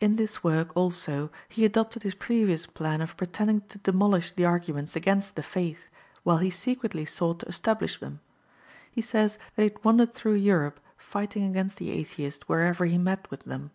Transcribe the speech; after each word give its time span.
In 0.00 0.16
this 0.16 0.42
work 0.42 0.76
also 0.76 1.30
he 1.48 1.64
adopted 1.64 2.02
his 2.02 2.16
previous 2.16 2.66
plan 2.66 3.00
of 3.00 3.16
pretending 3.16 3.60
to 3.68 3.78
demolish 3.78 4.32
the 4.32 4.44
arguments 4.44 4.96
against 4.96 5.36
the 5.36 5.42
Faith, 5.44 5.88
while 6.24 6.38
he 6.38 6.50
secretly 6.50 7.04
sought 7.04 7.38
to 7.38 7.46
establish 7.48 8.00
them. 8.00 8.18
He 8.90 9.02
says 9.02 9.38
that 9.54 9.62
he 9.62 9.68
had 9.68 9.84
wandered 9.84 10.14
through 10.14 10.34
Europe 10.34 10.80
fighting 10.96 11.44
against 11.44 11.76
the 11.76 11.92
Atheists 11.92 12.48
wherever 12.48 12.86
he 12.86 12.98
met 12.98 13.30
with 13.30 13.44
them. 13.44 13.70